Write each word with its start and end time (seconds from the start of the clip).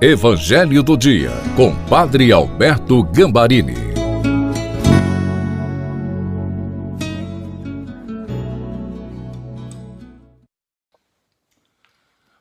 Evangelho 0.00 0.80
do 0.80 0.96
Dia, 0.96 1.32
com 1.56 1.74
Padre 1.86 2.30
Alberto 2.30 3.02
Gambarini. 3.02 3.74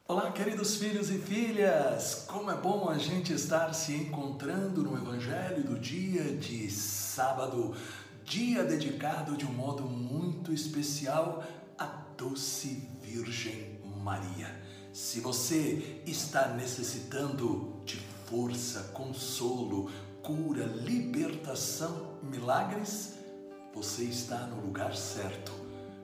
Olá, 0.07 0.32
queridos 0.34 0.75
filhos 0.75 1.09
e 1.09 1.18
filhas! 1.18 2.28
Como 2.28 2.52
é 2.52 2.55
bom 2.55 2.91
a 2.91 2.98
gente 3.00 3.34
estar 3.34 3.74
se 3.74 3.96
encontrando 3.96 4.84
no 4.84 4.96
Evangelho 4.96 5.64
do 5.64 5.80
Dia 5.80 6.26
de 6.38 6.70
sábado, 6.70 7.74
dia 8.24 8.64
dedicado 8.66 9.36
de 9.36 9.48
um 9.48 9.54
modo 9.54 9.82
muito 9.82 10.54
especial 10.54 11.44
à 11.76 11.86
doce 12.16 12.88
Virgem 13.02 13.80
Maria. 14.04 14.66
Se 14.98 15.20
você 15.20 16.02
está 16.07 16.55
necessitando 16.55 17.80
de 17.85 17.98
força, 18.26 18.90
consolo, 18.95 19.91
cura, 20.23 20.66
libertação, 20.66 22.17
milagres, 22.23 23.13
você 23.75 24.05
está 24.05 24.48
no 24.48 24.59
lugar 24.59 24.95
certo, 24.95 25.52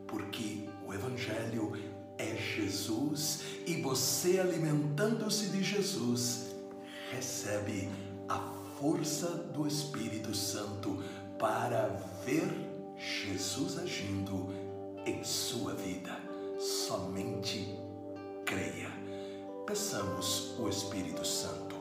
porque 0.05 0.70
o 0.85 0.94
Evangelho 0.94 1.73
é 2.20 2.35
Jesus 2.35 3.41
e 3.66 3.82
você, 3.82 4.40
alimentando-se 4.40 5.48
de 5.48 5.63
Jesus, 5.63 6.54
recebe 7.10 7.90
a 8.30 8.38
força 8.80 9.27
do 9.27 9.66
Espírito 9.66 10.35
Santo 10.35 11.04
para 11.40 11.88
ver 12.23 12.48
Jesus 12.96 13.80
agindo 13.80 14.49
em 15.04 15.23
sua 15.23 15.73
vida. 15.73 16.16
Somente. 16.60 17.83
Peçamos 19.73 20.54
o 20.59 20.70
Espírito 20.70 21.26
Santo. 21.26 21.76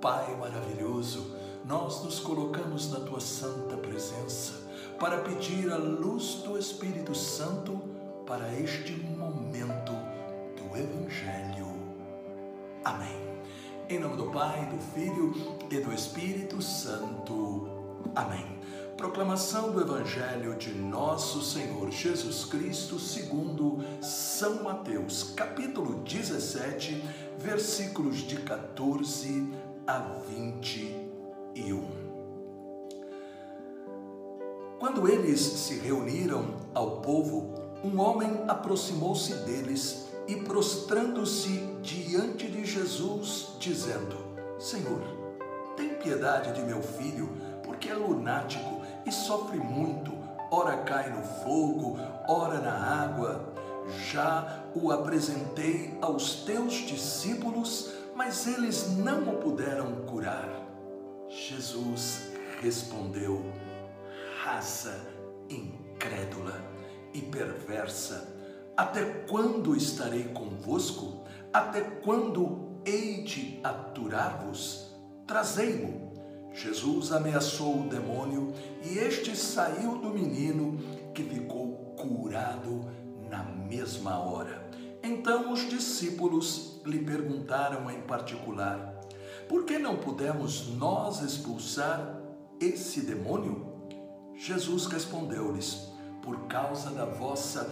Pai 0.00 0.36
maravilhoso, 0.36 1.34
nós 1.64 2.04
nos 2.04 2.20
colocamos 2.20 2.92
na 2.92 3.00
tua 3.00 3.18
santa 3.18 3.76
presença 3.76 4.52
para 5.00 5.18
pedir 5.18 5.68
a 5.72 5.76
luz 5.76 6.42
do 6.44 6.56
Espírito 6.56 7.12
Santo 7.12 7.72
para 8.24 8.54
este 8.60 8.92
momento 8.92 9.90
do 10.56 10.76
Evangelho. 10.78 11.66
Amém. 12.84 13.18
Em 13.88 13.98
nome 13.98 14.16
do 14.16 14.30
Pai, 14.30 14.66
do 14.66 14.78
Filho 14.94 15.34
e 15.68 15.80
do 15.80 15.92
Espírito 15.92 16.62
Santo. 16.62 17.68
Amém. 18.14 18.54
Proclamação 18.96 19.72
do 19.72 19.80
Evangelho 19.80 20.54
de 20.54 20.72
Nosso 20.72 21.42
Senhor 21.42 21.90
Jesus 21.90 22.44
Cristo, 22.44 22.98
segundo 22.98 23.84
São 24.00 24.62
Mateus, 24.62 25.34
capítulo 25.34 25.96
17, 26.04 27.02
versículos 27.38 28.18
de 28.18 28.36
14 28.36 29.52
a 29.86 29.98
21. 30.28 32.04
Quando 34.78 35.08
eles 35.08 35.40
se 35.40 35.78
reuniram 35.78 36.56
ao 36.74 37.00
povo, 37.00 37.54
um 37.82 38.00
homem 38.00 38.44
aproximou-se 38.48 39.34
deles 39.44 40.06
e, 40.26 40.36
prostrando-se 40.36 41.48
diante 41.82 42.48
de 42.48 42.64
Jesus, 42.64 43.56
dizendo: 43.58 44.16
Senhor, 44.58 45.00
tem 45.76 45.94
piedade 45.94 46.52
de 46.54 46.62
meu 46.62 46.82
filho, 46.82 47.30
porque 47.62 47.88
é 47.88 47.94
lunático 47.94 48.82
e 49.06 49.12
sofre 49.12 49.58
muito, 49.58 50.12
ora 50.50 50.78
cai 50.78 51.10
no 51.10 51.22
fogo, 51.22 51.96
ora 52.28 52.60
na 52.60 53.04
água. 53.04 53.53
Já 54.10 54.64
o 54.74 54.90
apresentei 54.90 55.96
aos 56.00 56.44
teus 56.44 56.74
discípulos, 56.74 57.92
mas 58.14 58.46
eles 58.46 58.96
não 58.96 59.28
o 59.28 59.38
puderam 59.38 60.06
curar. 60.06 60.48
Jesus 61.28 62.32
respondeu: 62.60 63.42
Raça 64.42 65.00
incrédula 65.48 66.54
e 67.12 67.20
perversa, 67.20 68.28
até 68.76 69.04
quando 69.28 69.76
estarei 69.76 70.24
convosco? 70.24 71.24
Até 71.52 71.80
quando 71.80 72.80
hei 72.84 73.22
de 73.22 73.60
aturar-vos? 73.62 74.92
Trazei-mo. 75.26 76.12
Jesus 76.52 77.10
ameaçou 77.12 77.80
o 77.80 77.88
demônio 77.88 78.52
e 78.82 78.98
este 78.98 79.36
saiu 79.36 79.98
do 79.98 80.10
menino 80.10 80.78
que 81.12 81.22
ficou 81.22 81.94
curado 81.96 82.88
na 83.34 83.42
mesma 83.42 84.20
hora. 84.20 84.62
Então 85.02 85.52
os 85.52 85.68
discípulos 85.68 86.80
lhe 86.86 87.00
perguntaram 87.00 87.90
em 87.90 88.00
particular: 88.02 89.00
Por 89.48 89.64
que 89.64 89.76
não 89.78 89.96
pudemos 89.96 90.68
nós 90.76 91.20
expulsar 91.20 92.20
esse 92.60 93.00
demônio? 93.00 93.74
Jesus 94.36 94.86
respondeu-lhes: 94.86 95.88
Por 96.22 96.46
causa 96.46 96.90
da 96.90 97.04
vossa 97.04 97.70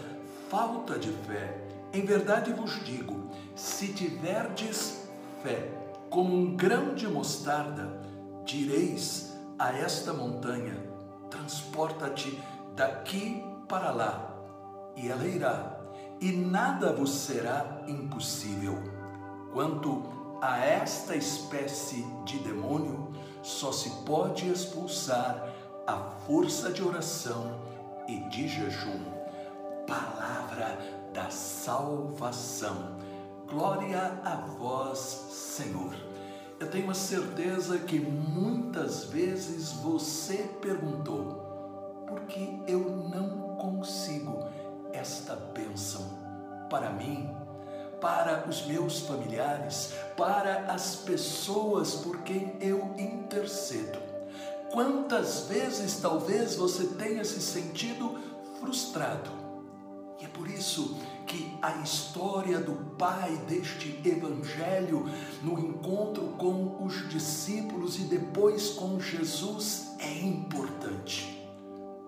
falta 0.50 0.98
de 0.98 1.10
fé. 1.26 1.56
Em 1.92 2.04
verdade 2.04 2.52
vos 2.52 2.84
digo: 2.84 3.30
se 3.54 3.92
tiverdes 3.92 5.08
fé 5.42 5.70
como 6.10 6.34
um 6.34 6.56
grão 6.56 6.94
de 6.94 7.06
mostarda, 7.06 8.00
direis 8.44 9.32
a 9.58 9.72
esta 9.72 10.12
montanha: 10.12 10.76
transporta-te 11.30 12.38
daqui 12.74 13.42
para 13.68 13.90
lá, 13.90 14.31
e 14.96 15.08
ela 15.08 15.26
irá, 15.26 15.78
e 16.20 16.32
nada 16.32 16.92
vos 16.92 17.10
será 17.10 17.82
impossível. 17.86 18.78
Quanto 19.52 20.02
a 20.40 20.58
esta 20.58 21.14
espécie 21.14 22.04
de 22.24 22.38
demônio, 22.38 23.12
só 23.42 23.72
se 23.72 23.90
pode 24.04 24.48
expulsar 24.48 25.52
a 25.86 25.96
força 26.26 26.70
de 26.70 26.82
oração 26.82 27.60
e 28.08 28.20
de 28.28 28.48
jejum. 28.48 29.00
Palavra 29.86 30.78
da 31.12 31.28
salvação. 31.30 32.96
Glória 33.48 34.20
a 34.24 34.36
vós, 34.58 34.98
Senhor. 34.98 35.94
Eu 36.58 36.70
tenho 36.70 36.90
a 36.90 36.94
certeza 36.94 37.78
que 37.80 37.98
muitas 37.98 39.04
vezes 39.04 39.72
você 39.72 40.48
perguntou: 40.60 42.04
por 42.06 42.20
que 42.22 42.62
eu 42.66 42.78
não 42.80 43.56
consigo 43.56 44.01
para 46.72 46.90
mim, 46.90 47.28
para 48.00 48.48
os 48.48 48.64
meus 48.64 49.00
familiares, 49.00 49.92
para 50.16 50.72
as 50.72 50.96
pessoas 50.96 51.96
por 51.96 52.22
quem 52.22 52.56
eu 52.60 52.94
intercedo? 52.98 53.98
Quantas 54.72 55.48
vezes 55.48 56.00
talvez 56.00 56.56
você 56.56 56.84
tenha 56.94 57.22
se 57.26 57.42
sentido 57.42 58.18
frustrado? 58.58 59.30
E 60.18 60.24
é 60.24 60.28
por 60.28 60.48
isso 60.48 60.96
que 61.26 61.58
a 61.60 61.76
história 61.82 62.58
do 62.58 62.72
pai 62.96 63.36
deste 63.46 64.00
evangelho, 64.02 65.04
no 65.42 65.58
encontro 65.58 66.28
com 66.38 66.82
os 66.82 67.06
discípulos 67.10 67.98
e 67.98 68.04
depois 68.04 68.70
com 68.70 68.98
Jesus, 68.98 69.94
é 69.98 70.20
importante, 70.20 71.46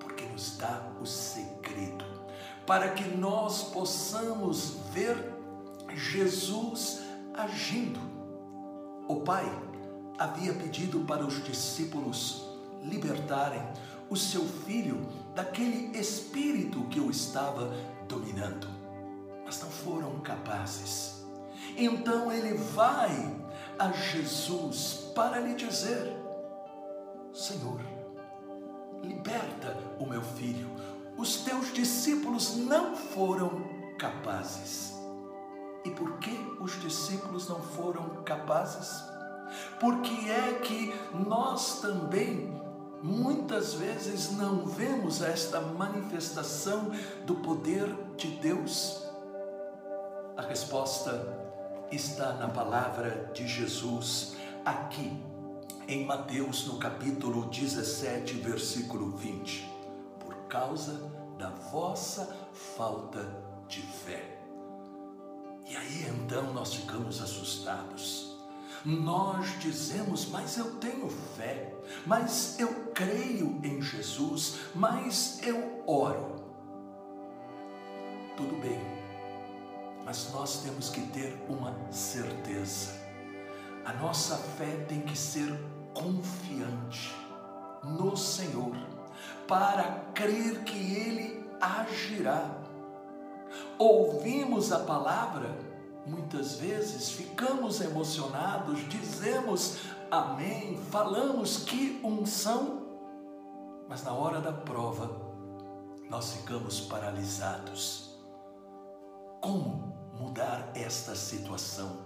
porque 0.01 0.25
nos 0.25 0.57
dá 0.57 0.91
o 1.03 1.05
segredo 1.05 2.04
para 2.67 2.91
que 2.91 3.05
nós 3.05 3.65
possamos 3.65 4.77
ver 4.93 5.33
Jesus 5.95 7.01
agindo. 7.35 8.01
O 9.07 9.17
pai 9.17 9.47
havia 10.19 10.53
pedido 10.55 11.01
para 11.01 11.27
os 11.27 11.43
discípulos 11.45 12.47
libertarem 12.83 13.63
o 14.09 14.17
seu 14.17 14.43
filho 14.43 15.07
daquele 15.35 15.97
espírito 15.99 16.85
que 16.85 17.01
o 17.01 17.11
estava 17.11 17.73
dominando, 18.09 18.69
mas 19.45 19.61
não 19.63 19.71
foram 19.71 20.21
capazes. 20.21 21.25
Então 21.77 22.31
ele 22.31 22.55
vai 22.55 23.37
a 23.79 23.91
Jesus 23.91 25.11
para 25.15 25.41
lhe 25.41 25.55
dizer: 25.55 26.17
Senhor, 27.33 27.81
Os 31.25 31.37
teus 31.37 31.73
discípulos 31.73 32.55
não 32.55 32.95
foram 32.95 33.63
capazes. 33.99 34.93
E 35.83 35.91
por 35.91 36.19
que 36.19 36.39
os 36.61 36.79
discípulos 36.83 37.49
não 37.49 37.63
foram 37.63 38.23
capazes? 38.25 39.03
Porque 39.81 40.13
é 40.29 40.61
que 40.63 40.93
nós 41.27 41.81
também 41.81 42.61
muitas 43.03 43.73
vezes 43.73 44.33
não 44.33 44.67
vemos 44.67 45.23
esta 45.23 45.63
manifestação 45.63 46.91
do 47.25 47.37
poder 47.37 47.89
de 48.19 48.29
Deus? 48.37 49.03
A 50.37 50.43
resposta 50.43 51.27
está 51.91 52.35
na 52.35 52.49
palavra 52.49 53.31
de 53.33 53.49
Jesus 53.49 54.37
aqui 54.63 55.19
em 55.89 56.05
Mateus, 56.05 56.67
no 56.67 56.77
capítulo 56.77 57.47
17, 57.47 58.35
versículo 58.35 59.17
20. 59.17 59.73
Por 60.21 60.35
causa 60.49 61.14
da 61.39 61.51
vossa 61.51 62.37
falta 62.77 63.25
de 63.69 63.81
fé. 63.81 64.39
E 65.67 65.77
aí 65.77 66.07
então 66.09 66.53
nós 66.53 66.75
ficamos 66.75 67.21
assustados 67.21 68.35
nós 68.85 69.59
dizemos, 69.61 70.27
mas 70.27 70.59
eu 70.59 70.75
tenho 70.75 71.09
fé, 71.09 71.73
mas 72.05 72.61
eu 72.61 72.69
creio 72.93 73.59
em 73.65 73.81
Jesus, 73.81 74.59
mas 74.75 75.41
eu 75.43 75.83
oro. 75.87 76.35
Tudo 78.37 78.61
bem, 78.61 78.79
mas 80.05 80.31
nós 80.33 80.63
temos 80.63 80.91
que 80.91 81.01
ter 81.01 81.43
uma 81.49 81.75
certeza. 81.91 82.93
A 83.87 83.95
nossa 83.95 84.37
fé 84.37 84.85
tem 84.87 85.01
que 85.01 85.17
ser 85.17 85.49
confiante 85.95 87.15
no 87.85 88.15
Senhor, 88.15 88.77
para 89.47 90.05
crer 90.15 90.65
que 90.65 90.77
Ele 90.77 91.49
agirá. 91.61 92.51
Ouvimos 93.79 94.73
a 94.73 94.81
palavra, 94.81 95.51
muitas 96.07 96.57
vezes 96.57 97.11
ficamos 97.11 97.81
emocionados, 97.81 98.89
dizemos 98.89 99.79
amém, 100.11 100.79
falamos 100.91 101.59
que 101.59 102.01
unção, 102.03 102.83
mas 103.89 104.03
na 104.03 104.13
hora 104.13 104.41
da 104.41 104.53
prova 104.53 105.11
nós 106.09 106.33
ficamos 106.33 106.81
paralisados. 106.81 108.15
Como 109.41 109.95
mudar 110.19 110.71
esta 110.75 111.15
situação? 111.15 111.99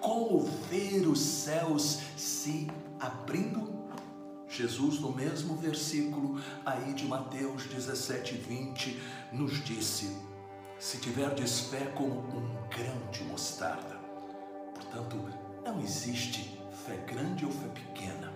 Como 0.00 0.40
ver 0.68 1.06
os 1.06 1.20
céus 1.20 2.00
se 2.16 2.68
abrindo? 3.00 3.81
Jesus, 4.52 5.00
no 5.00 5.10
mesmo 5.10 5.56
versículo 5.56 6.38
aí 6.66 6.92
de 6.92 7.06
Mateus 7.06 7.64
17, 7.64 8.34
20, 8.34 9.02
nos 9.32 9.64
disse: 9.64 10.14
Se 10.78 10.98
tiverdes 10.98 11.60
fé 11.70 11.86
como 11.94 12.20
um 12.20 12.68
grão 12.68 13.10
de 13.10 13.24
mostarda, 13.24 13.98
portanto, 14.74 15.16
não 15.64 15.80
existe 15.80 16.60
fé 16.84 16.98
grande 17.06 17.46
ou 17.46 17.50
fé 17.50 17.66
pequena. 17.68 18.30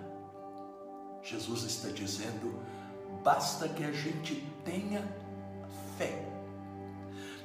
Jesus 1.23 1.65
está 1.65 1.91
dizendo: 1.91 2.63
basta 3.23 3.69
que 3.69 3.85
a 3.85 3.93
gente 3.93 4.43
tenha 4.65 5.07
fé. 5.99 6.25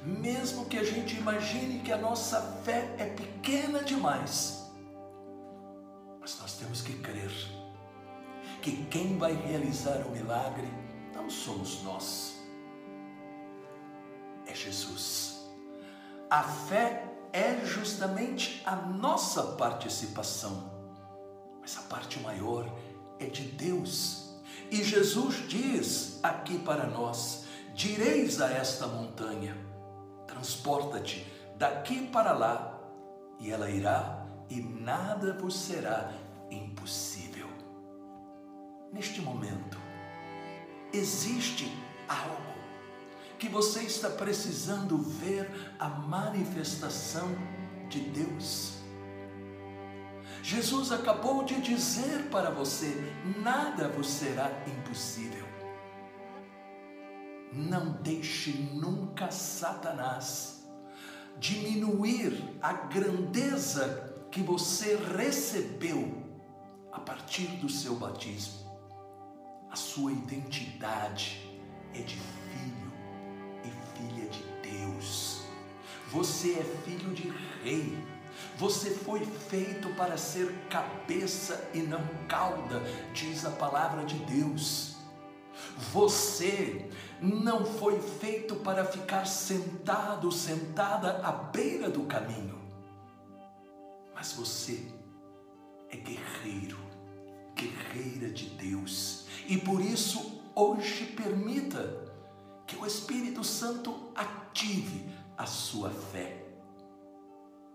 Mesmo 0.02 0.64
que 0.64 0.78
a 0.78 0.84
gente 0.84 1.14
imagine 1.18 1.80
que 1.80 1.92
a 1.92 1.98
nossa 1.98 2.40
fé 2.64 2.96
é 2.98 3.04
pequena 3.04 3.84
demais, 3.84 4.66
mas 6.18 6.40
nós 6.40 6.56
temos 6.56 6.80
que 6.80 6.94
crer 6.94 7.30
que 8.62 8.84
quem 8.84 9.18
vai 9.18 9.34
realizar 9.34 10.06
o 10.06 10.12
milagre 10.12 10.68
não 11.12 11.28
somos 11.28 11.82
nós, 11.82 12.40
é 14.46 14.54
Jesus. 14.54 15.50
A 16.30 16.44
fé 16.44 17.12
é 17.32 17.64
justamente 17.64 18.62
a 18.64 18.76
nossa 18.76 19.42
participação, 19.56 20.70
mas 21.60 21.76
a 21.76 21.82
parte 21.82 22.20
maior 22.20 22.72
é 23.18 23.26
de 23.26 23.42
Deus. 23.42 24.30
E 24.70 24.82
Jesus 24.84 25.48
diz 25.48 26.20
aqui 26.22 26.58
para 26.60 26.86
nós: 26.86 27.44
direis 27.74 28.40
a 28.40 28.48
esta 28.48 28.86
montanha, 28.86 29.56
transporta-te 30.26 31.26
daqui 31.56 32.06
para 32.06 32.32
lá, 32.32 32.80
e 33.40 33.50
ela 33.50 33.68
irá, 33.68 34.24
e 34.48 34.60
nada 34.60 35.34
vos 35.34 35.56
será 35.56 36.12
impossível 36.50 37.31
neste 38.92 39.20
momento, 39.20 39.78
existe 40.92 41.72
algo 42.08 42.52
que 43.38 43.48
você 43.48 43.82
está 43.82 44.08
precisando 44.10 44.98
ver 44.98 45.50
a 45.78 45.88
manifestação 45.88 47.28
de 47.88 48.00
Deus. 48.00 48.74
Jesus 50.42 50.92
acabou 50.92 51.44
de 51.44 51.60
dizer 51.60 52.28
para 52.30 52.50
você: 52.50 52.94
nada 53.42 53.88
vos 53.88 54.06
será 54.06 54.50
impossível. 54.66 55.46
Não 57.52 57.92
deixe 58.02 58.52
nunca 58.52 59.30
Satanás 59.30 60.62
diminuir 61.38 62.58
a 62.62 62.72
grandeza 62.72 64.14
que 64.30 64.40
você 64.40 64.96
recebeu 64.96 66.22
a 66.92 67.00
partir 67.00 67.46
do 67.56 67.68
seu 67.68 67.94
batismo. 67.96 68.61
A 69.72 69.76
sua 69.76 70.12
identidade 70.12 71.50
é 71.94 72.02
de 72.02 72.16
filho 72.16 72.92
e 73.64 73.96
filha 73.96 74.28
de 74.28 74.44
Deus. 74.60 75.44
Você 76.08 76.58
é 76.58 76.62
filho 76.84 77.14
de 77.14 77.32
rei. 77.64 77.96
Você 78.58 78.90
foi 78.90 79.24
feito 79.24 79.88
para 79.94 80.18
ser 80.18 80.52
cabeça 80.68 81.70
e 81.72 81.78
não 81.78 82.06
cauda, 82.28 82.82
diz 83.14 83.46
a 83.46 83.50
palavra 83.50 84.04
de 84.04 84.16
Deus. 84.26 84.96
Você 85.90 86.90
não 87.18 87.64
foi 87.64 87.98
feito 87.98 88.56
para 88.56 88.84
ficar 88.84 89.26
sentado, 89.26 90.30
sentada 90.30 91.26
à 91.26 91.32
beira 91.32 91.88
do 91.88 92.02
caminho. 92.02 92.60
Mas 94.14 94.32
você 94.32 94.86
é 95.88 95.96
guerreiro, 95.96 96.78
guerreira 97.68 98.30
de 98.30 98.46
Deus 98.50 99.22
e 99.48 99.58
por 99.58 99.80
isso, 99.80 100.40
hoje, 100.54 101.06
permita 101.06 102.12
que 102.66 102.76
o 102.76 102.86
Espírito 102.86 103.42
Santo 103.42 104.12
ative 104.14 105.10
a 105.36 105.46
sua 105.46 105.90
fé. 105.90 106.46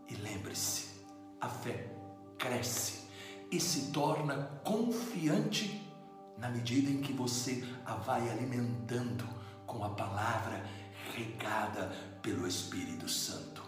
E 0.07 0.15
lembre-se, 0.15 1.05
a 1.41 1.49
fé 1.49 1.91
cresce 2.37 3.07
e 3.51 3.59
se 3.59 3.91
torna 3.91 4.61
confiante 4.63 5.83
na 6.37 6.49
medida 6.49 6.89
em 6.89 7.01
que 7.01 7.11
você 7.11 7.63
a 7.85 7.95
vai 7.95 8.29
alimentando 8.29 9.27
com 9.65 9.83
a 9.83 9.89
palavra 9.89 10.63
regada 11.13 11.91
pelo 12.21 12.47
Espírito 12.47 13.09
Santo. 13.09 13.63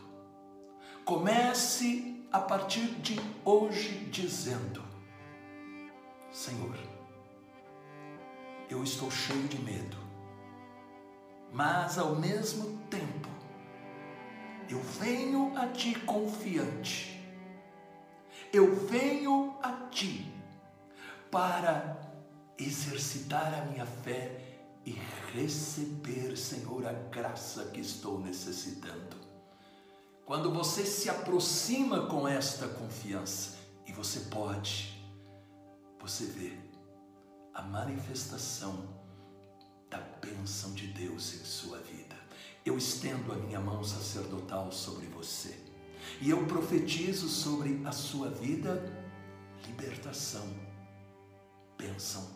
Comece 1.03 2.23
a 2.31 2.39
partir 2.39 2.87
de 3.01 3.19
hoje 3.43 4.05
dizendo: 4.11 4.88
Senhor, 6.31 6.77
eu 8.69 8.83
estou 8.83 9.09
cheio 9.09 9.47
de 9.47 9.59
medo. 9.59 9.97
Mas 11.51 11.97
ao 11.97 12.15
mesmo 12.15 12.77
tempo, 12.89 13.27
eu 14.69 14.79
venho 14.79 15.57
a 15.57 15.67
ti 15.67 15.95
confiante. 16.01 17.19
Eu 18.53 18.75
venho 18.87 19.57
a 19.61 19.87
ti 19.89 20.31
para 21.31 21.97
exercitar 22.57 23.61
a 23.61 23.65
minha 23.65 23.85
fé 23.85 24.39
e 24.85 24.95
receber, 25.33 26.37
Senhor, 26.37 26.85
a 26.85 26.93
graça 26.93 27.65
que 27.65 27.79
estou 27.79 28.19
necessitando. 28.19 29.17
Quando 30.25 30.53
você 30.53 30.85
se 30.85 31.09
aproxima 31.09 32.05
com 32.05 32.27
esta 32.27 32.67
confiança, 32.67 33.57
e 33.87 33.91
você 33.91 34.19
pode, 34.31 34.98
você 35.99 36.25
vê 36.25 36.53
a 37.53 37.61
manifestação 37.61 38.87
da 39.89 39.97
bênção 39.97 40.73
de 40.73 40.87
Deus 40.87 41.33
em 41.33 41.43
sua 41.43 41.79
vida. 41.79 42.15
Eu 42.65 42.77
estendo 42.77 43.31
a 43.31 43.35
minha 43.35 43.59
mão 43.59 43.83
sacerdotal 43.83 44.71
sobre 44.71 45.07
você 45.07 45.55
e 46.21 46.29
eu 46.29 46.45
profetizo 46.45 47.27
sobre 47.27 47.81
a 47.85 47.91
sua 47.91 48.29
vida 48.29 49.07
libertação, 49.67 50.47
bênção. 51.77 52.27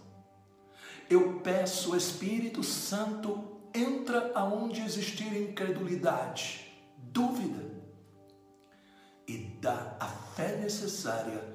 Eu 1.09 1.39
peço, 1.41 1.95
Espírito 1.95 2.63
Santo, 2.63 3.61
entra 3.73 4.31
aonde 4.35 4.81
existir 4.81 5.35
incredulidade, 5.35 6.71
dúvida, 6.97 7.71
e 9.27 9.37
dá 9.61 9.95
a 9.99 10.07
fé 10.07 10.57
necessária 10.57 11.52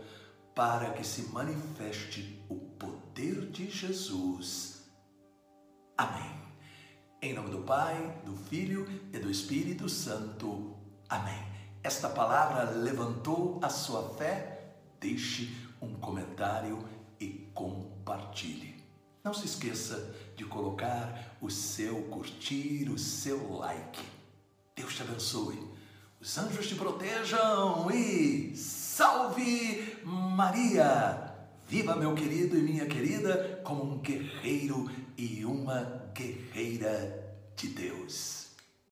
para 0.58 0.90
que 0.90 1.06
se 1.06 1.22
manifeste 1.28 2.44
o 2.48 2.56
poder 2.56 3.48
de 3.48 3.70
Jesus. 3.70 4.82
Amém. 5.96 6.28
Em 7.22 7.32
nome 7.32 7.50
do 7.50 7.58
Pai, 7.58 8.20
do 8.24 8.34
Filho 8.34 8.84
e 9.12 9.20
do 9.20 9.30
Espírito 9.30 9.88
Santo. 9.88 10.76
Amém. 11.08 11.46
Esta 11.80 12.08
palavra 12.08 12.72
levantou 12.72 13.60
a 13.62 13.68
sua 13.68 14.16
fé? 14.16 14.74
Deixe 14.98 15.56
um 15.80 15.94
comentário 15.94 16.84
e 17.20 17.48
compartilhe. 17.54 18.84
Não 19.22 19.32
se 19.32 19.46
esqueça 19.46 20.12
de 20.34 20.44
colocar 20.44 21.36
o 21.40 21.48
seu 21.48 22.02
curtir, 22.08 22.90
o 22.90 22.98
seu 22.98 23.58
like. 23.58 24.02
Deus 24.74 24.96
te 24.96 25.02
abençoe. 25.02 25.78
Os 26.20 26.36
anjos 26.36 26.66
te 26.66 26.74
protejam 26.74 27.88
e 27.92 28.56
salve 28.98 29.96
Maria! 30.02 31.32
Viva, 31.68 31.94
meu 31.94 32.16
querido 32.16 32.58
e 32.58 32.62
minha 32.62 32.84
querida, 32.86 33.60
como 33.62 33.84
um 33.84 33.98
guerreiro 33.98 34.90
e 35.16 35.44
uma 35.44 36.10
guerreira 36.12 37.32
de 37.54 37.68
Deus. 37.68 38.47